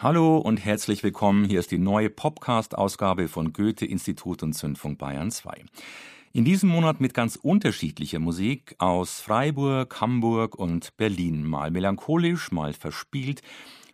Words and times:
Hallo 0.00 0.38
und 0.38 0.64
herzlich 0.64 1.02
willkommen. 1.02 1.44
Hier 1.44 1.58
ist 1.58 1.72
die 1.72 1.78
neue 1.78 2.08
Popcast-Ausgabe 2.08 3.26
von 3.26 3.52
Goethe-Institut 3.52 4.44
und 4.44 4.52
Zündfunk 4.52 4.96
Bayern 4.96 5.32
2. 5.32 5.64
In 6.32 6.44
diesem 6.44 6.68
Monat 6.68 7.00
mit 7.00 7.14
ganz 7.14 7.34
unterschiedlicher 7.34 8.20
Musik 8.20 8.76
aus 8.78 9.20
Freiburg, 9.20 10.00
Hamburg 10.00 10.54
und 10.54 10.96
Berlin. 10.98 11.44
Mal 11.44 11.72
melancholisch, 11.72 12.52
mal 12.52 12.74
verspielt, 12.74 13.42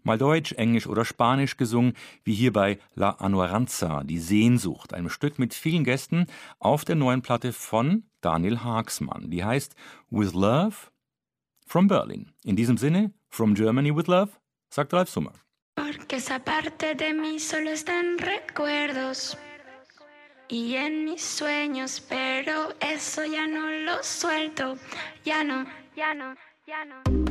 mal 0.03 0.19
Deutsch, 0.19 0.53
Englisch 0.53 0.87
oder 0.87 1.07
Spanisch 1.07 1.57
gesungen, 1.57 1.95
wie 2.23 2.35
hier 2.35 2.53
bei 2.53 2.79
La 2.95 3.13
Anuranza, 3.13 4.05
die 4.05 4.19
Sehnsucht, 4.19 4.93
einem 4.93 5.09
Stück 5.09 5.39
mit 5.39 5.55
vielen 5.55 5.85
Gästen 5.85 6.27
auf 6.59 6.85
der 6.85 6.97
neuen 6.97 7.23
Platte 7.23 7.55
von 7.55 8.03
Daniel 8.21 8.59
Haagsmann. 8.59 9.31
Die 9.31 9.43
heißt 9.43 9.75
With 10.11 10.35
Love 10.35 10.77
from 11.67 11.89
Berlin. 11.89 12.31
In 12.45 12.57
diesem 12.57 12.77
Sinne, 12.77 13.15
From 13.31 13.55
Germany 13.55 13.97
with 13.97 14.07
Love, 14.07 14.33
sagt 14.69 14.93
Ralf 14.93 15.09
Summer. 15.09 15.33
Porque 15.75 16.17
esa 16.17 16.39
parte 16.39 16.95
de 16.95 17.13
mí 17.13 17.41
solo 17.41 17.71
está 17.71 17.99
en 17.99 18.19
recuerdos 18.19 19.37
y 20.49 20.77
en 20.77 21.05
mis 21.05 21.23
sueños, 21.23 22.05
pero 22.09 22.75
eso 22.81 23.25
ya 23.25 23.47
no 23.47 23.69
lo 23.71 24.03
suelto, 24.03 24.79
ya 25.25 25.43
no, 25.43 25.67
ya 25.97 26.15
no, 26.15 26.37
ya 26.67 26.85
no. 26.85 27.24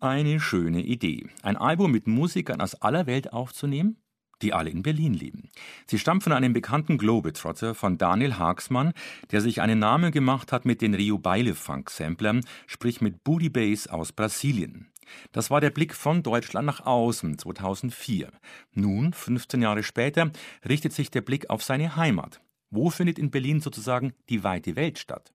Eine 0.00 0.38
schöne 0.38 0.82
Idee. 0.82 1.26
Ein 1.42 1.56
Album 1.56 1.90
mit 1.90 2.06
Musikern 2.06 2.60
aus 2.60 2.76
aller 2.76 3.08
Welt 3.08 3.32
aufzunehmen, 3.32 3.96
die 4.42 4.52
alle 4.52 4.70
in 4.70 4.84
Berlin 4.84 5.12
leben. 5.12 5.48
Sie 5.88 5.98
stammt 5.98 6.22
von 6.22 6.32
einem 6.32 6.52
bekannten 6.52 6.98
Globetrotter, 6.98 7.74
von 7.74 7.98
Daniel 7.98 8.34
Haagsmann, 8.34 8.92
der 9.32 9.40
sich 9.40 9.60
einen 9.60 9.80
Namen 9.80 10.12
gemacht 10.12 10.52
hat 10.52 10.64
mit 10.64 10.82
den 10.82 10.94
Rio 10.94 11.18
Baile 11.18 11.56
Funk 11.56 11.90
Samplern, 11.90 12.44
sprich 12.68 13.00
mit 13.00 13.24
Booty 13.24 13.48
Bass 13.48 13.88
aus 13.88 14.12
Brasilien. 14.12 14.86
Das 15.32 15.50
war 15.50 15.60
der 15.60 15.70
Blick 15.70 15.94
von 15.94 16.22
Deutschland 16.22 16.66
nach 16.66 16.86
außen 16.86 17.36
2004. 17.36 18.30
Nun, 18.74 19.12
15 19.12 19.62
Jahre 19.62 19.82
später, 19.82 20.30
richtet 20.68 20.92
sich 20.92 21.10
der 21.10 21.22
Blick 21.22 21.50
auf 21.50 21.64
seine 21.64 21.96
Heimat. 21.96 22.40
Wo 22.70 22.90
findet 22.90 23.18
in 23.18 23.32
Berlin 23.32 23.60
sozusagen 23.60 24.12
die 24.28 24.44
weite 24.44 24.76
Welt 24.76 25.00
statt? 25.00 25.32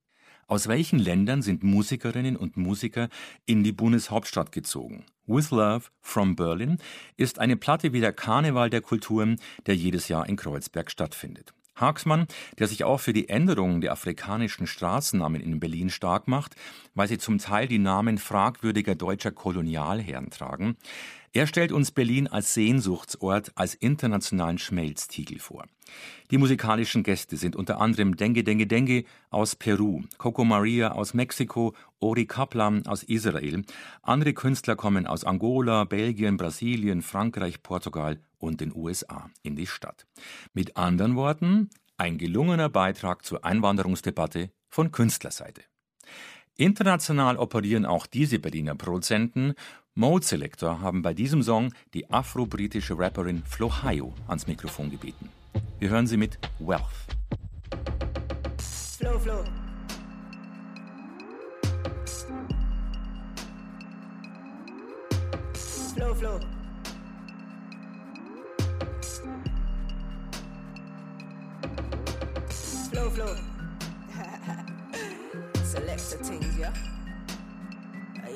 Aus 0.47 0.67
welchen 0.67 0.99
Ländern 0.99 1.41
sind 1.41 1.63
Musikerinnen 1.63 2.35
und 2.35 2.57
Musiker 2.57 3.09
in 3.45 3.63
die 3.63 3.71
Bundeshauptstadt 3.71 4.51
gezogen? 4.51 5.05
With 5.25 5.51
Love 5.51 5.85
from 6.01 6.35
Berlin 6.35 6.79
ist 7.15 7.39
eine 7.39 7.55
Platte 7.55 7.93
wie 7.93 8.01
der 8.01 8.13
Karneval 8.13 8.69
der 8.69 8.81
Kulturen, 8.81 9.39
der 9.65 9.75
jedes 9.75 10.09
Jahr 10.09 10.27
in 10.27 10.35
Kreuzberg 10.35 10.91
stattfindet. 10.91 11.53
Haagsmann, 11.75 12.27
der 12.59 12.67
sich 12.67 12.83
auch 12.83 12.99
für 12.99 13.13
die 13.13 13.29
Änderung 13.29 13.81
der 13.81 13.91
afrikanischen 13.91 14.67
Straßennamen 14.67 15.41
in 15.41 15.59
Berlin 15.59 15.89
stark 15.89 16.27
macht, 16.27 16.55
weil 16.93 17.07
sie 17.07 17.17
zum 17.17 17.37
Teil 17.39 17.67
die 17.67 17.79
Namen 17.79 18.17
fragwürdiger 18.17 18.95
deutscher 18.95 19.31
Kolonialherren 19.31 20.29
tragen, 20.29 20.77
Er 21.35 21.47
stellt 21.47 21.71
uns 21.71 21.89
Berlin 21.89 22.27
als 22.27 22.53
Sehnsuchtsort, 22.53 23.53
als 23.55 23.73
internationalen 23.73 24.59
Schmelztiegel 24.59 25.39
vor. 25.39 25.65
Die 26.29 26.37
musikalischen 26.37 27.01
Gäste 27.01 27.37
sind 27.37 27.55
unter 27.55 27.81
anderem 27.81 28.15
Dengue 28.15 28.43
Dengue 28.43 28.67
Dengue 28.67 29.05
aus 29.31 29.55
Peru, 29.55 30.03
Coco 30.19 30.45
Maria 30.45 30.91
aus 30.91 31.15
Mexiko, 31.15 31.73
Ori 32.03 32.25
Kaplan 32.25 32.85
aus 32.85 33.01
Israel. 33.03 33.63
Andere 34.01 34.33
Künstler 34.33 34.75
kommen 34.75 35.07
aus 35.07 35.23
Angola, 35.23 35.85
Belgien, 35.85 36.35
Brasilien, 36.35 37.01
Frankreich, 37.01 37.63
Portugal 37.63 38.19
und 38.37 38.59
den 38.59 38.75
USA 38.75 39.29
in 39.41 39.55
die 39.55 39.67
Stadt. 39.67 40.05
Mit 40.53 40.75
anderen 40.75 41.15
Worten, 41.15 41.69
ein 41.95 42.17
gelungener 42.17 42.67
Beitrag 42.67 43.23
zur 43.23 43.45
Einwanderungsdebatte 43.45 44.51
von 44.69 44.91
Künstlerseite. 44.91 45.61
International 46.57 47.37
operieren 47.37 47.85
auch 47.85 48.05
diese 48.05 48.37
Berliner 48.37 48.75
Produzenten. 48.75 49.53
Mode 49.95 50.25
Selector 50.25 50.81
haben 50.81 51.03
bei 51.03 51.13
diesem 51.13 51.41
Song 51.41 51.73
die 51.93 52.09
afro-britische 52.09 52.99
Rapperin 52.99 53.43
Flo 53.45 53.81
Hayo 53.81 54.13
ans 54.27 54.45
Mikrofon 54.45 54.91
gebeten. 54.91 55.29
Wir 55.79 55.89
hören 55.89 56.07
sie 56.07 56.17
mit 56.17 56.37
Wealth. 56.59 56.81
Flow, 58.97 59.19
flow. 65.93 66.13
Flow, 66.13 66.13
flow. 66.13 66.39
Flow, 72.89 73.09
flow. 73.09 73.35
Selector 75.63 76.17
things, 76.17 76.57
yeah? 76.57 76.73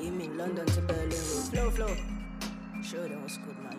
You 0.00 0.12
mean 0.12 0.38
London 0.38 0.66
to 0.66 0.80
Berlin 0.82 1.10
Flow, 1.10 1.70
flow. 1.70 1.96
Show 2.82 3.08
them 3.08 3.22
what's 3.22 3.36
good 3.38 3.56
yeah? 3.62 3.78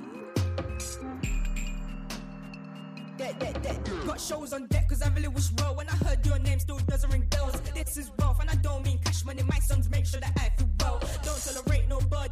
dead, 3.17 3.39
dead, 3.39 3.61
dead. 3.61 4.07
Got 4.07 4.19
shows 4.19 4.53
on 4.53 4.65
deck 4.67 4.89
cause 4.89 5.01
I 5.01 5.09
really 5.09 5.27
was 5.27 5.51
raw 5.59 5.73
when 5.73 5.87
I 5.87 5.95
heard 6.05 6.25
your 6.25 6.39
name 6.39 6.59
still 6.59 6.79
doesn't 6.87 7.11
ring 7.11 7.25
bells. 7.29 7.59
This 7.73 7.97
is 7.97 8.11
wealth 8.19 8.39
and 8.41 8.49
I 8.49 8.55
don't 8.55 8.83
mean 8.85 8.99
cash 8.99 9.25
money. 9.25 9.43
My 9.43 9.59
sons 9.59 9.89
make 9.89 10.05
sure 10.05 10.19
that 10.19 10.33
I 10.37 10.49
feel 10.57 10.69
well. 10.79 10.99
Don't 11.23 11.41
tolerate 11.43 11.87
nobody 11.87 12.28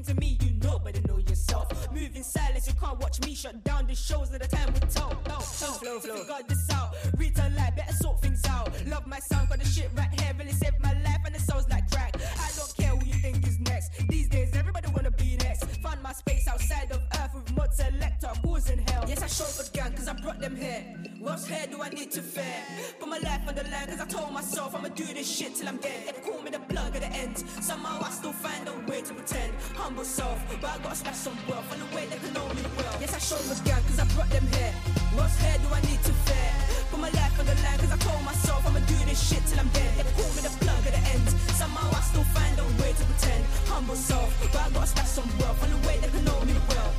talking 0.00 0.14
to 0.14 0.20
me, 0.20 0.38
you 0.42 0.52
know 0.62 0.78
better 0.78 1.00
know 1.08 1.18
yourself. 1.18 1.68
Moving 1.92 2.22
silence, 2.22 2.66
you 2.66 2.74
can't 2.74 2.98
watch 3.00 3.20
me 3.24 3.34
shut 3.34 3.62
down 3.64 3.86
the 3.86 3.94
shows 3.94 4.32
at 4.32 4.40
the 4.42 4.48
time 4.48 4.72
we 4.72 4.80
tell. 4.80 5.12
Oh, 5.28 5.36
oh, 5.36 5.40
flow, 5.40 5.98
flow. 6.00 6.24
Got 6.24 6.48
this 6.48 6.68
out, 6.70 6.94
retail 7.16 7.50
life, 7.56 7.76
better 7.76 7.92
sort 7.92 8.20
things 8.20 8.42
out. 8.48 8.70
Love 8.86 9.06
my 9.06 9.18
sound, 9.18 9.48
got 9.48 9.58
the 9.58 9.66
shit 9.66 9.90
right 9.96 10.20
here, 10.20 10.32
really 10.38 10.52
saved 10.52 10.80
my 10.80 10.92
life 11.04 11.20
and 11.26 11.34
it 11.34 11.40
sounds 11.40 11.68
like 11.68 11.90
crack. 11.90 12.14
I 12.16 12.50
don't 12.56 12.74
care 12.76 12.96
who 12.96 13.04
you 13.06 13.14
think 13.14 13.46
is 13.46 13.58
next. 13.60 13.90
These 14.08 14.28
days, 14.28 14.54
everybody 14.54 14.88
wanna 14.94 15.10
be 15.10 15.36
next. 15.36 15.64
Find 15.82 16.02
my 16.02 16.12
space 16.12 16.46
outside 16.48 16.90
of 16.90 17.00
Earth 17.18 17.34
with 17.34 17.56
mud 17.56 17.74
selector, 17.74 18.30
causing 18.42 18.78
hell. 18.78 19.04
Yes, 19.08 19.22
I 19.22 19.26
show 19.26 19.44
for 19.44 19.70
gang 19.72 19.92
cause 19.92 20.08
I 20.08 20.14
brought 20.14 20.40
them 20.40 20.56
here. 20.56 21.09
What's 21.20 21.46
hair 21.46 21.66
do 21.70 21.82
I 21.82 21.90
need 21.90 22.10
to 22.12 22.22
fear? 22.22 22.64
Put 22.98 23.10
my 23.10 23.18
life 23.18 23.44
on 23.46 23.54
the 23.54 23.64
line 23.64 23.88
cause 23.92 24.00
I 24.00 24.06
told 24.06 24.32
myself 24.32 24.74
I'ma 24.74 24.88
do 24.88 25.04
this 25.04 25.28
shit 25.28 25.54
till 25.54 25.68
I'm 25.68 25.76
dead. 25.76 26.16
They 26.16 26.20
call 26.24 26.40
me 26.40 26.48
the 26.48 26.60
plug 26.60 26.96
at 26.96 27.02
the 27.02 27.12
end. 27.12 27.36
Somehow 27.60 28.00
I 28.00 28.08
still 28.08 28.32
find 28.32 28.66
a 28.66 28.72
way 28.88 29.02
to 29.02 29.12
pretend. 29.12 29.52
Humble 29.76 30.04
self, 30.04 30.40
but 30.48 30.70
I 30.70 30.78
gotta 30.78 30.96
smash 30.96 31.16
some 31.16 31.36
wealth 31.46 31.68
on 31.72 31.78
the 31.78 31.94
way 31.94 32.06
they 32.06 32.16
can 32.16 32.32
know 32.32 32.48
me 32.56 32.64
well. 32.72 32.96
Yes, 33.04 33.12
I 33.12 33.20
showed 33.20 33.44
my 33.52 33.56
gang 33.68 33.84
cause 33.84 34.00
I 34.00 34.06
brought 34.16 34.30
them 34.30 34.46
here. 34.56 34.72
What's 35.12 35.36
here 35.44 35.60
do 35.60 35.68
I 35.68 35.80
need 35.92 36.00
to 36.08 36.12
fear? 36.24 36.50
Put 36.88 37.00
my 37.00 37.12
life 37.12 37.36
on 37.36 37.44
the 37.44 37.56
line 37.68 37.78
cause 37.84 37.92
I 37.92 37.98
told 38.00 38.24
myself 38.24 38.64
I'ma 38.64 38.80
do 38.88 38.96
this 39.04 39.20
shit 39.20 39.44
till 39.44 39.60
I'm 39.60 39.68
dead. 39.76 39.92
They 40.00 40.08
call 40.16 40.32
me 40.32 40.40
the 40.40 40.54
plug 40.56 40.82
at 40.88 40.96
the 40.96 41.04
end. 41.04 41.28
Somehow 41.52 41.84
I 41.84 42.00
still 42.00 42.24
find 42.32 42.56
a 42.56 42.64
way 42.80 42.96
to 42.96 43.04
pretend. 43.04 43.44
Humble 43.68 44.00
self, 44.00 44.32
but 44.40 44.56
I 44.56 44.72
gotta 44.72 44.88
smash 44.88 45.12
some 45.20 45.28
wealth 45.36 45.60
on 45.60 45.68
the 45.68 45.80
way 45.84 46.00
they 46.00 46.08
can 46.08 46.24
know 46.24 46.40
me 46.48 46.56
well. 46.72 46.89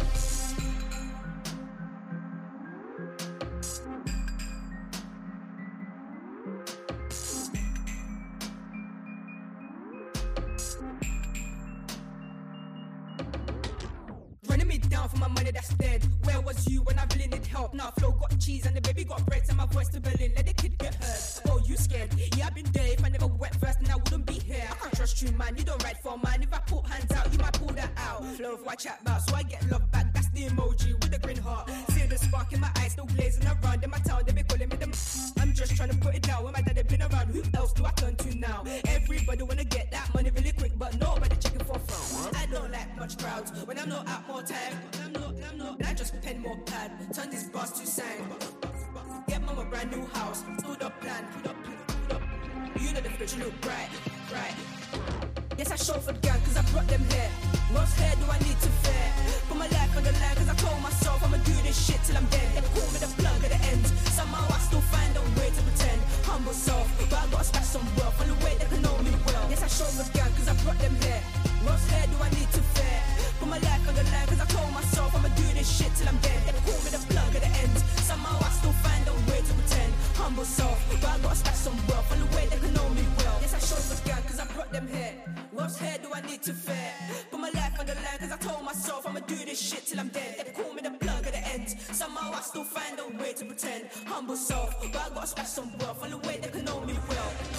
That 28.41 28.51
out. 28.51 28.59
Flow, 28.59 28.75
chat 28.75 28.99
about? 29.01 29.21
So 29.21 29.35
I 29.35 29.43
get 29.43 29.69
love 29.69 29.89
back. 29.91 30.13
That's 30.13 30.29
the 30.29 30.45
emoji 30.45 30.93
with 30.93 31.11
the 31.11 31.19
green 31.19 31.37
heart. 31.37 31.69
See 31.89 32.05
the 32.05 32.17
spark 32.17 32.51
in 32.53 32.59
my 32.59 32.69
eyes, 32.77 32.93
still 32.93 33.05
blazing 33.05 33.45
around. 33.45 33.83
In 33.83 33.89
my 33.89 33.97
town, 33.99 34.23
they 34.25 34.33
be 34.33 34.43
calling 34.43 34.69
me 34.69 34.75
the. 34.75 35.33
I'm 35.39 35.53
just 35.53 35.75
trying 35.75 35.89
to 35.89 35.97
put 35.97 36.15
it 36.15 36.23
down. 36.23 36.43
When 36.43 36.53
my 36.53 36.61
daddy 36.61 36.83
been 36.83 37.01
around, 37.01 37.27
who 37.27 37.43
else 37.55 37.73
do 37.73 37.85
I 37.85 37.91
turn 37.91 38.15
to 38.15 38.37
now? 38.37 38.63
Everybody 38.87 39.43
wanna 39.43 39.63
get 39.63 39.91
that 39.91 40.13
money 40.13 40.29
really 40.31 40.51
quick, 40.51 40.73
but 40.77 40.99
nobody 40.99 41.35
checking 41.37 41.63
for 41.65 41.79
fun. 41.79 42.35
I 42.35 42.45
don't 42.47 42.71
like 42.71 42.97
much 42.97 43.17
crowds 43.17 43.51
when 43.65 43.77
I'm 43.79 43.89
not 43.89 44.07
out 44.07 44.27
more 44.27 44.43
time. 44.43 44.73
I'm 45.03 45.13
not, 45.13 45.33
I'm 45.49 45.57
not. 45.57 45.85
I 45.85 45.93
just 45.93 46.19
pen 46.21 46.41
more 46.41 46.57
pad, 46.65 46.91
turn 47.13 47.29
this 47.29 47.43
bus 47.45 47.79
to 47.79 47.85
sang. 47.85 48.25
Get 49.27 49.41
mom 49.43 49.59
a 49.59 49.65
brand 49.65 49.91
new 49.91 50.05
house, 50.07 50.43
stood 50.59 50.81
up 50.81 50.99
plan, 51.01 51.25
put 51.33 51.51
up, 51.51 51.55
put 51.63 52.15
up. 52.15 52.21
You 52.79 52.93
know 52.93 53.01
the 53.01 53.09
future 53.09 53.37
look 53.39 53.61
bright, 53.61 53.89
bright. 54.29 54.80
Yes, 55.61 55.69
I 55.69 55.77
chauffeured 55.77 56.19
gang 56.25 56.41
cause 56.41 56.57
I 56.57 56.65
brought 56.73 56.87
them 56.87 57.05
here. 57.13 57.29
Most 57.69 57.93
hair 58.01 58.17
do 58.17 58.25
I 58.25 58.41
need 58.41 58.57
to 58.65 58.69
fear? 58.81 59.05
Put 59.45 59.61
my 59.61 59.69
life 59.69 59.93
on 59.93 60.01
the 60.01 60.09
line 60.17 60.33
cause 60.33 60.49
I 60.49 60.57
told 60.57 60.81
myself 60.81 61.21
I'ma 61.21 61.37
do 61.37 61.53
this 61.61 61.77
shit 61.77 62.01
till 62.01 62.17
I'm 62.17 62.25
dead. 62.33 62.49
They 62.57 62.65
call 62.73 62.89
me 62.89 62.97
the 62.97 63.05
plug 63.13 63.37
at 63.45 63.53
the 63.53 63.61
end. 63.69 63.85
Somehow 64.09 64.41
I 64.49 64.57
still 64.57 64.81
find 64.89 65.13
a 65.13 65.21
way 65.37 65.53
to 65.53 65.61
pretend. 65.61 66.01
Humble 66.25 66.57
self, 66.57 66.89
but 66.97 67.13
I 67.13 67.29
gotta 67.29 67.45
stash 67.45 67.77
some 67.77 67.85
wealth 67.93 68.17
on 68.17 68.33
the 68.33 68.37
way 68.41 68.57
they 68.57 68.65
can 68.73 68.81
know 68.81 68.97
me 69.05 69.13
well. 69.21 69.45
Yes, 69.53 69.61
I 69.61 69.69
chauffeured 69.69 70.09
gang 70.17 70.33
cause 70.33 70.49
I 70.49 70.57
brought 70.65 70.81
them 70.81 70.97
here. 70.97 71.21
Most 71.61 71.85
hair 71.93 72.09
do 72.09 72.17
I 72.25 72.29
need 72.33 72.49
to 72.57 72.61
fear? 72.73 72.97
Put 73.37 73.49
my 73.53 73.61
life 73.61 73.85
on 73.85 73.93
the 73.93 74.05
line 74.09 74.27
cause 74.33 74.41
I 74.41 74.47
told 74.49 74.73
myself 74.73 75.13
I'ma 75.13 75.29
do 75.29 75.45
this 75.53 75.69
shit 75.69 75.93
till 75.93 76.09
I'm 76.09 76.17
dead. 76.25 76.41
They 76.41 76.57
call 76.65 76.81
me 76.81 76.89
the 76.89 77.01
plug 77.05 77.37
at 77.37 77.41
the 77.45 77.51
end. 77.61 77.90
Need 86.27 86.43
to 86.43 86.53
fear? 86.53 86.75
Put 87.29 87.39
my 87.39 87.49
life 87.49 87.79
on 87.79 87.85
the 87.85 87.95
line 87.95 88.19
cause 88.19 88.31
I 88.31 88.37
told 88.37 88.63
myself 88.63 89.07
I'ma 89.07 89.19
do 89.21 89.35
this 89.35 89.59
shit 89.59 89.85
till 89.85 89.99
I'm 89.99 90.09
dead. 90.09 90.45
They 90.45 90.51
call 90.51 90.73
me 90.73 90.81
the 90.81 90.91
plug 90.91 91.25
at 91.25 91.33
the 91.33 91.47
end. 91.53 91.69
Somehow 91.91 92.31
I 92.33 92.41
still 92.41 92.63
find 92.63 92.99
a 92.99 93.21
way 93.21 93.33
to 93.33 93.45
pretend. 93.45 93.85
Humble 94.05 94.35
self, 94.35 94.79
but 94.81 94.95
I 94.95 95.09
gotta 95.13 95.27
stash 95.27 95.47
some 95.47 95.71
wealth 95.79 96.03
on 96.03 96.11
the 96.11 96.17
way 96.27 96.39
they 96.41 96.49
can 96.49 96.65
know 96.65 96.81
me 96.81 96.93
well. 97.09 97.50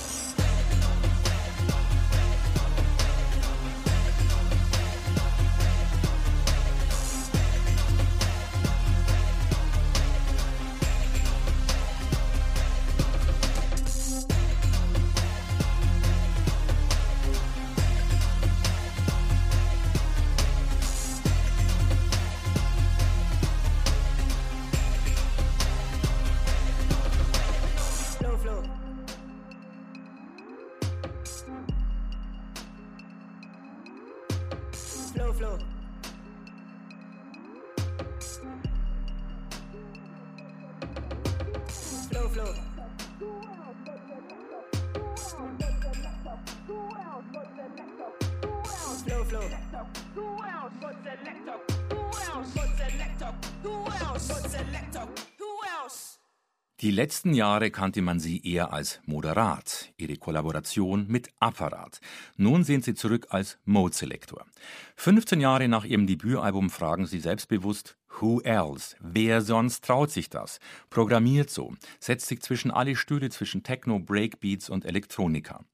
Die 56.83 56.91
letzten 56.91 57.33
Jahre 57.33 57.71
kannte 57.71 58.03
man 58.03 58.19
sie 58.19 58.45
eher 58.45 58.73
als 58.73 59.01
moderat, 59.07 59.82
ihre 59.97 60.17
Kollaboration 60.17 61.07
mit 61.09 61.29
Apparat. 61.41 62.01
Nun 62.37 62.65
sind 62.65 62.85
sie 62.85 62.95
zurück 62.95 63.27
als 63.31 63.59
Mode 63.65 63.95
Selector. 63.95 64.47
15 64.97 65.41
Jahre 65.41 65.69
nach 65.69 65.85
ihrem 65.85 66.07
Debütalbum 66.07 66.71
fragen 66.71 67.07
sie 67.07 67.21
selbstbewusst, 67.21 67.97
Who 68.21 68.41
else? 68.43 68.97
Wer 69.01 69.41
sonst 69.41 69.85
traut 69.85 70.11
sich 70.11 70.29
das? 70.29 70.61
Programmiert 70.91 71.51
so, 71.51 71.75
setzt 71.99 72.29
sich 72.29 72.43
zwischen 72.43 72.71
alle 72.71 72.95
Stühle 72.95 73.31
zwischen 73.31 73.63
Techno, 73.63 73.99
Breakbeats 73.99 74.69
und 74.69 74.85
Elektronika. 74.85 75.65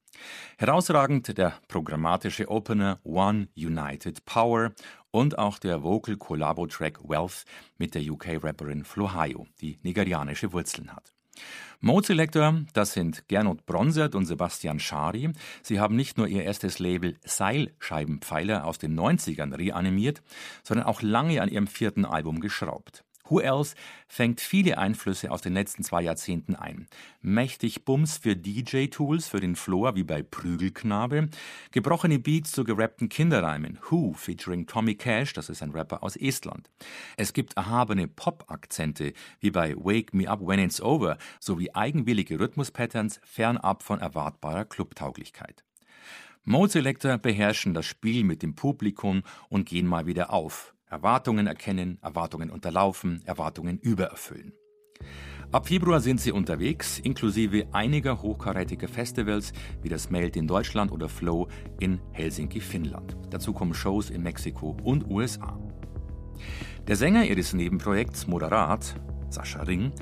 Herausragend 0.56 1.36
der 1.38 1.54
programmatische 1.68 2.48
Opener 2.48 3.00
One 3.04 3.48
United 3.56 4.24
Power 4.24 4.72
und 5.10 5.38
auch 5.38 5.58
der 5.58 5.82
Vocal-Collabo-Track 5.82 7.08
Wealth 7.08 7.44
mit 7.76 7.94
der 7.94 8.02
UK-Rapperin 8.02 8.84
Flohayo, 8.84 9.46
die 9.60 9.78
nigerianische 9.82 10.52
Wurzeln 10.52 10.94
hat. 10.94 11.17
Mode 11.80 12.08
Selector, 12.08 12.64
das 12.72 12.92
sind 12.92 13.28
Gernot 13.28 13.64
Bronsert 13.64 14.16
und 14.16 14.26
Sebastian 14.26 14.80
Schari. 14.80 15.30
Sie 15.62 15.78
haben 15.78 15.94
nicht 15.94 16.18
nur 16.18 16.26
ihr 16.26 16.42
erstes 16.42 16.80
Label 16.80 17.16
Seilscheibenpfeiler 17.24 18.64
aus 18.64 18.78
den 18.78 18.98
90ern 18.98 19.56
reanimiert, 19.56 20.22
sondern 20.64 20.86
auch 20.86 21.02
lange 21.02 21.40
an 21.40 21.48
ihrem 21.48 21.68
vierten 21.68 22.04
Album 22.04 22.40
geschraubt. 22.40 23.04
Who 23.28 23.40
Else 23.40 23.74
fängt 24.06 24.40
viele 24.40 24.78
Einflüsse 24.78 25.30
aus 25.30 25.42
den 25.42 25.52
letzten 25.52 25.82
zwei 25.82 26.02
Jahrzehnten 26.02 26.56
ein. 26.56 26.86
Mächtig 27.20 27.84
Bums 27.84 28.18
für 28.18 28.36
DJ-Tools 28.36 29.28
für 29.28 29.40
den 29.40 29.56
Floor 29.56 29.94
wie 29.94 30.04
bei 30.04 30.22
Prügelknabe, 30.22 31.28
gebrochene 31.70 32.18
Beats 32.18 32.52
zu 32.52 32.64
gerappten 32.64 33.08
Kinderreimen, 33.08 33.78
Who 33.88 34.14
featuring 34.14 34.66
Tommy 34.66 34.94
Cash, 34.94 35.32
das 35.32 35.48
ist 35.48 35.62
ein 35.62 35.72
Rapper 35.72 36.02
aus 36.02 36.16
Estland. 36.16 36.70
Es 37.16 37.32
gibt 37.32 37.56
erhabene 37.56 38.08
Pop-Akzente 38.08 39.12
wie 39.40 39.50
bei 39.50 39.74
Wake 39.76 40.14
Me 40.14 40.28
Up 40.28 40.40
When 40.40 40.60
It's 40.60 40.80
Over 40.80 41.18
sowie 41.40 41.70
eigenwillige 41.74 42.40
Rhythmuspatterns 42.40 43.20
fernab 43.24 43.82
von 43.82 44.00
erwartbarer 44.00 44.64
Clubtauglichkeit. 44.64 45.64
Mode 46.44 46.72
Selector 46.72 47.18
beherrschen 47.18 47.74
das 47.74 47.84
Spiel 47.84 48.24
mit 48.24 48.42
dem 48.42 48.54
Publikum 48.54 49.22
und 49.50 49.68
gehen 49.68 49.86
mal 49.86 50.06
wieder 50.06 50.32
auf. 50.32 50.74
Erwartungen 50.90 51.46
erkennen, 51.46 51.98
Erwartungen 52.02 52.50
unterlaufen, 52.50 53.22
Erwartungen 53.24 53.78
übererfüllen. 53.78 54.52
Ab 55.50 55.68
Februar 55.68 56.00
sind 56.00 56.20
sie 56.20 56.32
unterwegs, 56.32 56.98
inklusive 56.98 57.68
einiger 57.72 58.20
hochkarätiger 58.20 58.88
Festivals 58.88 59.52
wie 59.82 59.88
das 59.88 60.10
Melt 60.10 60.36
in 60.36 60.46
Deutschland 60.46 60.92
oder 60.92 61.08
Flow 61.08 61.48
in 61.80 62.00
Helsinki, 62.12 62.60
Finnland. 62.60 63.16
Dazu 63.30 63.54
kommen 63.54 63.72
Shows 63.72 64.10
in 64.10 64.22
Mexiko 64.22 64.76
und 64.82 65.08
USA. 65.10 65.58
Der 66.86 66.96
Sänger 66.96 67.24
ihres 67.24 67.54
Nebenprojekts 67.54 68.26
Moderat, 68.26 68.94
Sascha 69.30 69.62
Ring, 69.62 69.92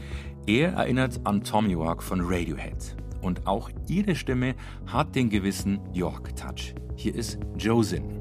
er 0.47 0.73
erinnert 0.73 1.21
an 1.25 1.43
Tom 1.43 1.69
York 1.69 2.03
von 2.03 2.21
Radiohead. 2.23 2.97
Und 3.23 3.47
auch 3.47 3.71
ihre 3.89 4.15
Stimme 4.15 4.55
hat 4.87 5.15
den 5.15 5.31
gewissen 5.31 5.81
York-Touch. 5.93 6.75
Hier 6.97 7.15
ist 7.15 7.39
Josin. 7.57 8.21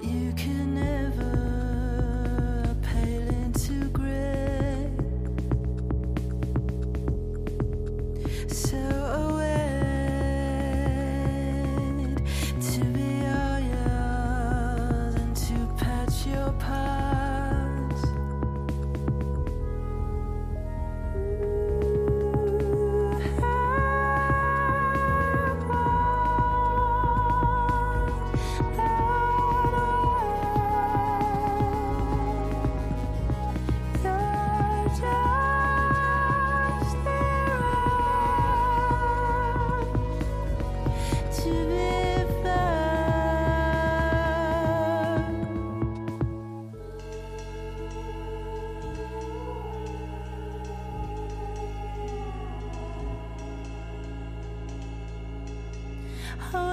You 0.00 0.21
好 56.38 56.71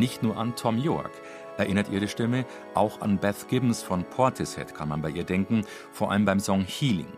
Nicht 0.00 0.22
nur 0.22 0.38
an 0.38 0.56
Tom 0.56 0.78
York 0.78 1.10
erinnert 1.58 1.90
ihre 1.90 2.08
Stimme, 2.08 2.46
auch 2.72 3.02
an 3.02 3.18
Beth 3.18 3.48
Gibbons 3.50 3.82
von 3.82 4.02
Portishead 4.02 4.74
kann 4.74 4.88
man 4.88 5.02
bei 5.02 5.10
ihr 5.10 5.24
denken, 5.24 5.66
vor 5.92 6.10
allem 6.10 6.24
beim 6.24 6.40
Song 6.40 6.64
Healing. 6.64 7.12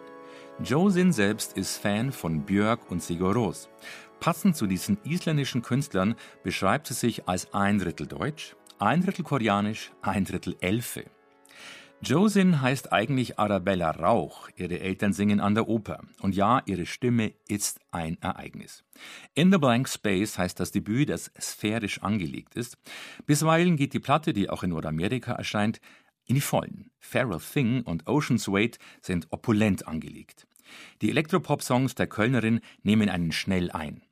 Josin 0.64 1.12
selbst 1.12 1.56
ist 1.56 1.76
Fan 1.76 2.10
von 2.10 2.42
Björk 2.42 2.90
und 2.90 3.00
Sigur 3.00 3.34
Ros. 3.34 3.68
Passend 4.18 4.56
zu 4.56 4.66
diesen 4.66 4.98
isländischen 5.04 5.62
Künstlern 5.62 6.16
beschreibt 6.42 6.88
sie 6.88 6.94
sich 6.94 7.28
als 7.28 7.54
ein 7.54 7.78
Drittel 7.78 8.08
Deutsch, 8.08 8.56
ein 8.80 9.00
Drittel 9.00 9.24
Koreanisch, 9.24 9.92
ein 10.02 10.24
Drittel 10.24 10.56
Elfe. 10.58 11.04
Josin 12.04 12.60
heißt 12.60 12.92
eigentlich 12.92 13.38
Arabella 13.38 13.92
Rauch. 13.92 14.48
Ihre 14.56 14.80
Eltern 14.80 15.12
singen 15.12 15.38
an 15.38 15.54
der 15.54 15.68
Oper. 15.68 16.00
Und 16.20 16.34
ja, 16.34 16.60
ihre 16.66 16.84
Stimme 16.84 17.32
ist 17.46 17.78
ein 17.92 18.20
Ereignis. 18.20 18.82
In 19.34 19.52
the 19.52 19.58
Blank 19.58 19.88
Space 19.88 20.36
heißt 20.36 20.58
das 20.58 20.72
Debüt, 20.72 21.10
das 21.10 21.30
sphärisch 21.40 22.02
angelegt 22.02 22.56
ist. 22.56 22.76
Bisweilen 23.24 23.76
geht 23.76 23.92
die 23.92 24.00
Platte, 24.00 24.32
die 24.32 24.50
auch 24.50 24.64
in 24.64 24.70
Nordamerika 24.70 25.30
erscheint, 25.32 25.80
in 26.26 26.34
die 26.34 26.40
Vollen. 26.40 26.90
Feral 26.98 27.38
Thing 27.38 27.82
und 27.82 28.08
Ocean's 28.08 28.48
Wait 28.48 28.80
sind 29.00 29.28
opulent 29.30 29.86
angelegt. 29.86 30.48
Die 31.02 31.10
Elektropop-Songs 31.10 31.94
der 31.94 32.08
Kölnerin 32.08 32.62
nehmen 32.82 33.10
einen 33.10 33.30
schnell 33.30 33.70
ein. 33.70 34.02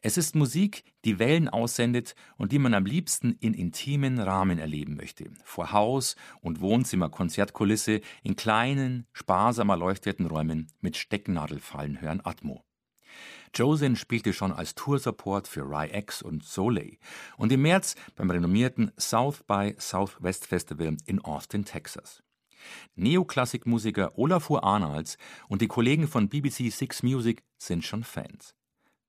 Es 0.00 0.16
ist 0.16 0.34
Musik, 0.34 0.84
die 1.04 1.18
Wellen 1.18 1.48
aussendet 1.48 2.14
und 2.36 2.52
die 2.52 2.58
man 2.58 2.74
am 2.74 2.86
liebsten 2.86 3.36
in 3.40 3.54
intimen 3.54 4.18
Rahmen 4.18 4.58
erleben 4.58 4.96
möchte. 4.96 5.30
Vor 5.44 5.72
Haus- 5.72 6.16
und 6.40 6.60
Wohnzimmer-Konzertkulisse 6.60 8.00
in 8.22 8.36
kleinen, 8.36 9.06
sparsam 9.12 9.70
erleuchteten 9.70 10.26
Räumen 10.26 10.68
mit 10.80 10.96
Stecknadelfallen 10.96 12.00
hören 12.00 12.20
Atmo. 12.24 12.64
Josin 13.54 13.96
spielte 13.96 14.32
schon 14.32 14.52
als 14.52 14.74
Toursupport 14.74 15.48
für 15.48 15.62
Ry-X 15.62 16.22
und 16.22 16.44
Soleil 16.44 16.98
und 17.36 17.50
im 17.52 17.62
März 17.62 17.94
beim 18.14 18.30
renommierten 18.30 18.92
South 18.98 19.42
by 19.44 19.74
Southwest 19.78 20.46
Festival 20.46 20.96
in 21.06 21.24
Austin, 21.24 21.64
Texas. 21.64 22.22
Neoklassikmusiker 22.96 24.18
Olafur 24.18 24.64
Arnalds 24.64 25.16
und 25.48 25.62
die 25.62 25.68
Kollegen 25.68 26.08
von 26.08 26.28
BBC 26.28 26.70
Six 26.70 27.02
Music 27.02 27.42
sind 27.56 27.84
schon 27.84 28.04
Fans. 28.04 28.54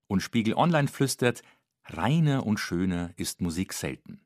Und 0.09 0.21
Spiegel 0.21 0.55
Online 0.55 0.87
flüstert, 0.87 1.43
reiner 1.85 2.45
und 2.45 2.59
schöner 2.59 3.11
ist 3.15 3.41
Musik 3.41 3.73
selten. 3.73 4.19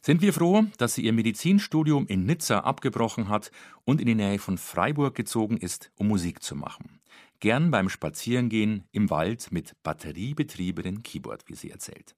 Sind 0.00 0.20
wir 0.20 0.32
froh, 0.32 0.64
dass 0.78 0.94
sie 0.94 1.02
ihr 1.02 1.12
Medizinstudium 1.12 2.06
in 2.08 2.24
Nizza 2.24 2.60
abgebrochen 2.60 3.28
hat 3.28 3.52
und 3.84 4.00
in 4.00 4.08
die 4.08 4.16
Nähe 4.16 4.40
von 4.40 4.58
Freiburg 4.58 5.14
gezogen 5.14 5.58
ist, 5.58 5.92
um 5.94 6.08
Musik 6.08 6.42
zu 6.42 6.56
machen. 6.56 6.98
Gern 7.38 7.70
beim 7.70 7.88
Spazierengehen 7.88 8.84
im 8.90 9.10
Wald 9.10 9.52
mit 9.52 9.76
batteriebetriebenen 9.82 11.02
Keyboard, 11.02 11.44
wie 11.46 11.54
sie 11.54 11.70
erzählt. 11.70 12.16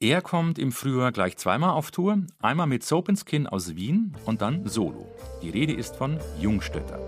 Er 0.00 0.20
kommt 0.20 0.58
im 0.58 0.70
Frühjahr 0.70 1.12
gleich 1.12 1.36
zweimal 1.38 1.70
auf 1.70 1.90
Tour, 1.90 2.24
einmal 2.40 2.66
mit 2.66 2.84
Soap 2.84 3.10
Skin 3.16 3.46
aus 3.46 3.74
Wien 3.74 4.16
und 4.26 4.42
dann 4.42 4.68
solo. 4.68 5.08
Die 5.42 5.50
Rede 5.50 5.72
ist 5.72 5.96
von 5.96 6.20
Jungstötter. 6.38 7.00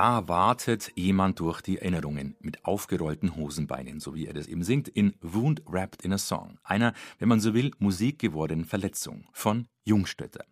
Da 0.00 0.26
wartet 0.28 0.92
jemand 0.96 1.40
durch 1.40 1.60
die 1.60 1.76
Erinnerungen 1.76 2.34
mit 2.40 2.64
aufgerollten 2.64 3.36
Hosenbeinen, 3.36 4.00
so 4.00 4.14
wie 4.14 4.26
er 4.26 4.32
das 4.32 4.46
eben 4.46 4.62
singt, 4.62 4.88
in 4.88 5.14
Wound 5.20 5.60
Wrapped 5.66 6.06
in 6.06 6.14
a 6.14 6.16
Song, 6.16 6.58
einer, 6.62 6.94
wenn 7.18 7.28
man 7.28 7.38
so 7.38 7.52
will, 7.52 7.72
musikgewordenen 7.78 8.64
Verletzung 8.64 9.26
von 9.34 9.66
Jungstötter. 9.84 10.46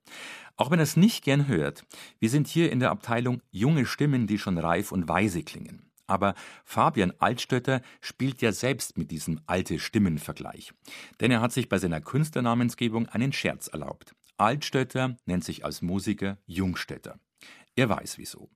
Auch 0.59 0.71
wenn 0.71 0.81
er 0.81 0.83
es 0.83 0.99
nicht 0.99 1.25
gern 1.25 1.49
hört, 1.49 1.87
wir 2.19 2.29
sind 2.29 2.47
hier 2.47 2.71
in 2.71 2.79
der 2.79 2.91
Abteilung 2.91 3.41
junge 3.51 3.87
Stimmen, 3.87 4.27
die 4.27 4.37
schon 4.37 4.59
reif 4.59 4.93
und 4.93 5.09
weise 5.09 5.43
klingen. 5.43 5.91
Aber 6.07 6.35
Fabian 6.67 7.15
Altstötter 7.19 7.81
spielt 8.03 8.43
ja 8.43 8.53
selbst 8.53 8.99
mit 8.99 9.11
diesem 9.11 9.41
alte 9.47 9.79
Stimmenvergleich. 9.79 10.75
Denn 11.21 11.31
er 11.31 11.41
hat 11.41 11.53
sich 11.53 11.71
bei 11.71 11.79
seiner 11.79 12.03
Künstlernamensgebung 12.03 13.07
einen 13.09 13.33
Scherz 13.33 13.69
erlaubt. 13.69 14.15
Altstötter 14.37 15.17
nennt 15.25 15.45
sich 15.45 15.65
als 15.65 15.81
Musiker 15.81 16.37
Jungstötter. 16.45 17.19
Er 17.77 17.89
weiß 17.89 18.19
wieso. 18.19 18.51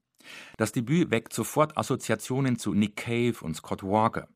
Das 0.57 0.73
Debüt 0.73 1.11
weckt 1.11 1.33
sofort 1.33 1.77
Assoziationen 1.77 2.59
zu 2.59 2.75
Nick 2.75 2.97
Cave 2.97 3.37
und 3.43 3.57
Scott 3.57 3.83
Walker. 3.83 4.29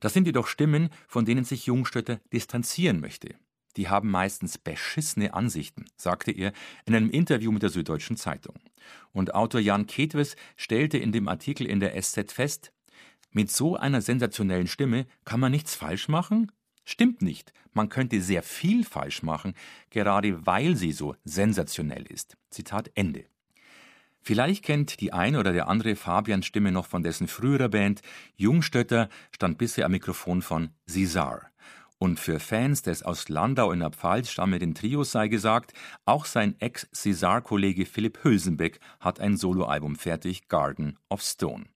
Das 0.00 0.12
sind 0.12 0.26
jedoch 0.26 0.46
Stimmen, 0.46 0.90
von 1.08 1.24
denen 1.24 1.44
sich 1.44 1.66
Jungstötter 1.66 2.20
distanzieren 2.32 3.00
möchte. 3.00 3.34
Die 3.76 3.88
haben 3.88 4.10
meistens 4.10 4.56
beschissene 4.56 5.34
Ansichten, 5.34 5.84
sagte 5.96 6.30
er 6.30 6.52
in 6.86 6.94
einem 6.94 7.10
Interview 7.10 7.52
mit 7.52 7.62
der 7.62 7.70
Süddeutschen 7.70 8.16
Zeitung. 8.16 8.54
Und 9.12 9.34
Autor 9.34 9.60
Jan 9.60 9.86
Ketwes 9.86 10.36
stellte 10.56 10.98
in 10.98 11.12
dem 11.12 11.28
Artikel 11.28 11.66
in 11.66 11.80
der 11.80 12.00
SZ 12.00 12.32
fest, 12.32 12.72
mit 13.32 13.50
so 13.50 13.76
einer 13.76 14.00
sensationellen 14.00 14.66
Stimme 14.66 15.06
kann 15.26 15.40
man 15.40 15.52
nichts 15.52 15.74
falsch 15.74 16.08
machen? 16.08 16.52
Stimmt 16.86 17.20
nicht. 17.20 17.52
Man 17.74 17.90
könnte 17.90 18.22
sehr 18.22 18.42
viel 18.42 18.82
falsch 18.82 19.22
machen, 19.22 19.52
gerade 19.90 20.46
weil 20.46 20.76
sie 20.76 20.92
so 20.92 21.16
sensationell 21.24 22.06
ist. 22.06 22.38
Zitat 22.48 22.90
Ende. 22.94 23.26
Vielleicht 24.26 24.64
kennt 24.64 25.00
die 25.00 25.12
eine 25.12 25.38
oder 25.38 25.52
der 25.52 25.68
andere 25.68 25.94
Fabians 25.94 26.46
Stimme 26.46 26.72
noch 26.72 26.86
von 26.86 27.04
dessen 27.04 27.28
früherer 27.28 27.68
Band. 27.68 28.00
Jungstötter 28.34 29.08
stand 29.30 29.56
bisher 29.56 29.86
am 29.86 29.92
Mikrofon 29.92 30.42
von 30.42 30.70
Cesar. 30.88 31.42
Und 31.98 32.18
für 32.18 32.40
Fans 32.40 32.82
des 32.82 33.04
aus 33.04 33.28
Landau 33.28 33.70
in 33.70 33.78
der 33.78 33.92
Pfalz 33.92 34.32
stammenden 34.32 34.74
Trios 34.74 35.12
sei 35.12 35.28
gesagt, 35.28 35.74
auch 36.06 36.24
sein 36.24 36.56
Ex-Cesar-Kollege 36.58 37.86
Philipp 37.86 38.24
Hülsenbeck 38.24 38.80
hat 38.98 39.20
ein 39.20 39.36
Soloalbum 39.36 39.94
fertig, 39.94 40.48
Garden 40.48 40.98
of 41.08 41.22
Stone. 41.22 41.66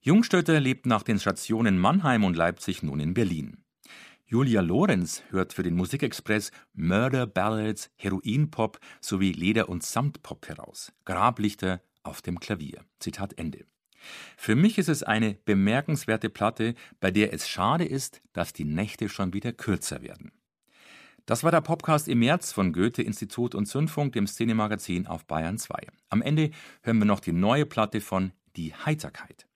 Jungstötter 0.00 0.60
lebt 0.60 0.86
nach 0.86 1.02
den 1.02 1.18
Stationen 1.18 1.78
Mannheim 1.78 2.24
und 2.24 2.34
Leipzig 2.34 2.82
nun 2.82 2.98
in 2.98 3.12
Berlin. 3.12 3.58
Julia 4.30 4.60
Lorenz 4.60 5.22
hört 5.30 5.54
für 5.54 5.62
den 5.62 5.74
Musikexpress 5.74 6.52
Murder 6.74 7.26
Ballads, 7.26 7.90
Heroinpop 7.96 8.78
sowie 9.00 9.32
Leder- 9.32 9.70
und 9.70 9.82
Samtpop 9.82 10.46
heraus. 10.48 10.92
Grablichter 11.06 11.80
auf 12.02 12.20
dem 12.20 12.38
Klavier. 12.38 12.84
Zitat 12.98 13.38
Ende. 13.38 13.64
Für 14.36 14.54
mich 14.54 14.76
ist 14.76 14.90
es 14.90 15.02
eine 15.02 15.38
bemerkenswerte 15.46 16.28
Platte, 16.28 16.74
bei 17.00 17.10
der 17.10 17.32
es 17.32 17.48
schade 17.48 17.86
ist, 17.86 18.20
dass 18.34 18.52
die 18.52 18.66
Nächte 18.66 19.08
schon 19.08 19.32
wieder 19.32 19.54
kürzer 19.54 20.02
werden. 20.02 20.32
Das 21.24 21.42
war 21.42 21.50
der 21.50 21.62
Podcast 21.62 22.06
im 22.06 22.18
März 22.18 22.52
von 22.52 22.74
Goethe-Institut 22.74 23.54
und 23.54 23.64
Zündfunk, 23.64 24.12
dem 24.12 24.26
Szenemagazin 24.26 25.06
auf 25.06 25.24
Bayern 25.24 25.56
2. 25.56 25.86
Am 26.10 26.20
Ende 26.20 26.50
hören 26.82 26.98
wir 26.98 27.06
noch 27.06 27.20
die 27.20 27.32
neue 27.32 27.64
Platte 27.64 28.02
von 28.02 28.32
Die 28.56 28.74
Heiterkeit. 28.74 29.46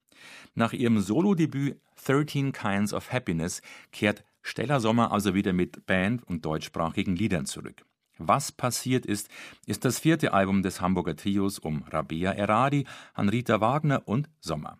Nach 0.54 0.72
ihrem 0.72 0.98
Solodebüt 1.00 1.78
13 2.06 2.52
Kinds 2.52 2.94
of 2.94 3.12
Happiness 3.12 3.60
kehrt 3.92 4.24
Stella 4.42 4.80
Sommer 4.80 5.12
also 5.12 5.34
wieder 5.34 5.52
mit 5.52 5.86
Band 5.86 6.22
und 6.24 6.44
deutschsprachigen 6.44 7.16
Liedern 7.16 7.46
zurück. 7.46 7.84
Was 8.18 8.52
passiert 8.52 9.06
ist, 9.06 9.28
ist 9.66 9.84
das 9.84 9.98
vierte 9.98 10.32
Album 10.32 10.62
des 10.62 10.80
Hamburger 10.80 11.16
Trios 11.16 11.58
um 11.58 11.82
Rabea 11.84 12.32
Eradi, 12.32 12.86
Hanrita 13.14 13.60
Wagner 13.60 14.06
und 14.06 14.28
Sommer. 14.40 14.78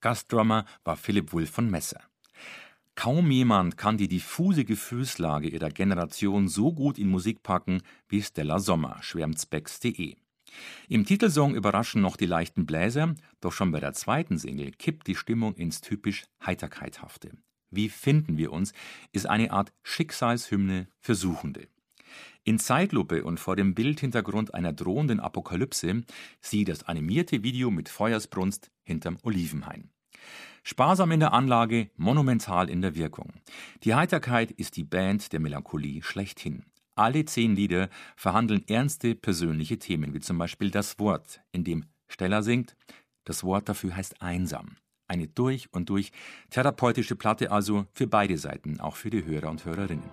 Gastdrummer 0.00 0.64
war 0.84 0.96
Philipp 0.96 1.32
Wulff 1.32 1.50
von 1.50 1.70
Messer. 1.70 2.00
Kaum 2.94 3.30
jemand 3.30 3.78
kann 3.78 3.96
die 3.96 4.08
diffuse 4.08 4.64
Gefühlslage 4.64 5.48
ihrer 5.48 5.70
Generation 5.70 6.48
so 6.48 6.72
gut 6.72 6.98
in 6.98 7.08
Musik 7.08 7.42
packen 7.42 7.82
wie 8.08 8.22
Stella 8.22 8.58
Sommer, 8.58 8.98
schwärmt 9.02 9.40
Specs.de. 9.40 10.16
Im 10.88 11.06
Titelsong 11.06 11.54
überraschen 11.54 12.02
noch 12.02 12.16
die 12.16 12.26
leichten 12.26 12.66
Bläser, 12.66 13.14
doch 13.40 13.52
schon 13.52 13.72
bei 13.72 13.80
der 13.80 13.94
zweiten 13.94 14.36
Single 14.36 14.72
kippt 14.72 15.06
die 15.06 15.16
Stimmung 15.16 15.54
ins 15.54 15.80
typisch 15.80 16.24
Heiterkeithafte. 16.44 17.30
Wie 17.72 17.88
finden 17.88 18.36
wir 18.36 18.52
uns, 18.52 18.72
ist 19.12 19.26
eine 19.26 19.50
Art 19.50 19.72
Schicksalshymne 19.82 20.86
für 21.00 21.14
Suchende. 21.14 21.66
In 22.44 22.58
Zeitlupe 22.58 23.24
und 23.24 23.40
vor 23.40 23.56
dem 23.56 23.74
Bildhintergrund 23.74 24.52
einer 24.52 24.72
drohenden 24.72 25.20
Apokalypse 25.20 26.02
sieh 26.40 26.64
das 26.64 26.84
animierte 26.84 27.42
Video 27.42 27.70
mit 27.70 27.88
Feuersbrunst 27.88 28.70
hinterm 28.82 29.16
Olivenhain. 29.22 29.90
Sparsam 30.62 31.10
in 31.12 31.20
der 31.20 31.32
Anlage, 31.32 31.90
monumental 31.96 32.68
in 32.68 32.82
der 32.82 32.94
Wirkung. 32.94 33.32
Die 33.84 33.94
Heiterkeit 33.94 34.50
ist 34.50 34.76
die 34.76 34.84
Band 34.84 35.32
der 35.32 35.40
Melancholie 35.40 36.02
schlechthin. 36.02 36.64
Alle 36.94 37.24
zehn 37.24 37.56
Lieder 37.56 37.88
verhandeln 38.16 38.68
ernste 38.68 39.14
persönliche 39.14 39.78
Themen, 39.78 40.12
wie 40.12 40.20
zum 40.20 40.36
Beispiel 40.36 40.70
das 40.70 40.98
Wort, 40.98 41.40
in 41.50 41.64
dem 41.64 41.86
Steller 42.06 42.42
singt. 42.42 42.76
Das 43.24 43.44
Wort 43.44 43.68
dafür 43.68 43.96
heißt 43.96 44.20
einsam. 44.20 44.76
Eine 45.08 45.28
durch 45.28 45.68
und 45.72 45.88
durch 45.88 46.12
therapeutische 46.50 47.16
Platte 47.16 47.50
also 47.50 47.86
für 47.92 48.06
beide 48.06 48.38
Seiten, 48.38 48.80
auch 48.80 48.96
für 48.96 49.10
die 49.10 49.24
Hörer 49.24 49.50
und 49.50 49.64
Hörerinnen. 49.64 50.08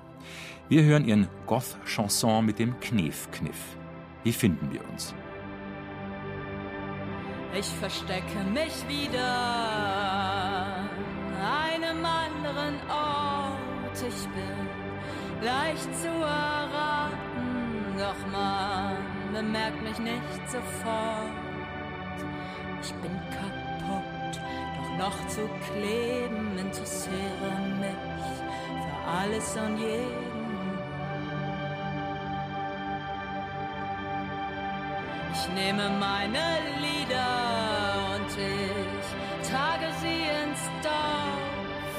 Wir 0.68 0.84
hören 0.84 1.08
ihren 1.08 1.28
Goth-Chanson 1.48 2.46
mit 2.46 2.60
dem 2.60 2.80
Knef-Kniff. 2.80 3.78
Wie 4.24 4.34
finden 4.34 4.72
wir 4.72 4.88
uns? 4.90 5.14
Ich 7.58 7.66
verstecke 7.66 8.44
mich 8.54 8.88
wieder 8.88 10.80
einem 11.42 12.06
anderen 12.06 12.76
Ort. 12.90 13.96
Ich 13.96 14.28
bin 14.30 14.68
leicht 15.42 15.96
zu 15.96 16.08
erraten, 16.08 17.96
doch 17.98 18.32
man 18.32 18.98
bemerkt 19.34 19.82
mich 19.82 19.98
nicht 20.00 20.50
sofort. 20.50 21.32
Ich 22.82 22.94
bin 22.94 23.29
noch 25.00 25.28
zu 25.30 25.50
kleben, 25.68 26.58
interessiere 26.60 27.52
mich 27.80 28.04
für 28.84 28.98
alles 29.18 29.56
und 29.56 29.78
jeden. 29.78 30.30
Ich 35.34 35.48
nehme 35.56 35.90
meine 36.08 36.46
Lieder 36.86 37.32
und 38.16 38.32
ich 38.38 39.50
trage 39.50 39.88
sie 40.02 40.22
ins 40.42 40.64
Dorf. 40.84 41.96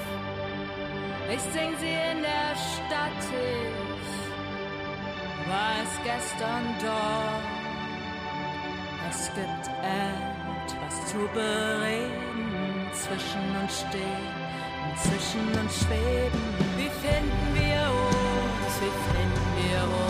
Ich 1.35 1.43
sing 1.55 1.73
sie 1.81 1.97
in 2.13 2.21
der 2.23 2.53
Stadt, 2.69 3.23
ich 3.33 4.19
war 5.49 5.75
es 5.85 5.93
gestern 6.05 6.67
dort. 6.81 7.61
Es 9.11 9.21
gibt 9.35 9.65
etwas 9.83 10.95
zu 11.11 11.19
bereden 11.35 12.50
zwischen 13.01 13.41
uns 13.63 13.81
stehen, 13.81 14.29
zwischen 14.97 15.47
uns 15.61 15.75
schweben. 15.81 16.43
Wie 16.77 16.91
finden 17.01 17.55
wir 17.55 17.83
uns? 17.89 18.73
Wie 18.81 18.93
finden 19.13 19.49
wir 19.57 19.83
uns? 19.83 20.10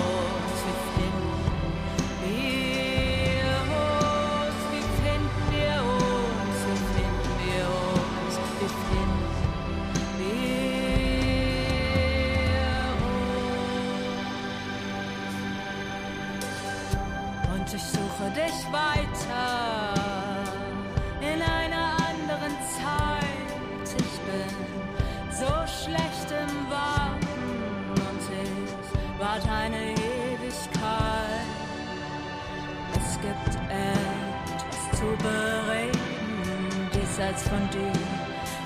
Gibt 33.31 33.57
etwas 33.71 34.99
zu 34.99 35.07
bereden, 35.23 36.91
diesseits 36.93 37.43
von 37.45 37.69
dir, 37.71 37.93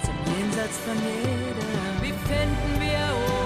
zum 0.04 0.14
Jenseits 0.34 0.78
von 0.78 0.96
jedem. 0.96 2.02
Wie 2.02 2.12
finden 2.26 2.80
wir 2.80 3.14
uns? 3.14 3.43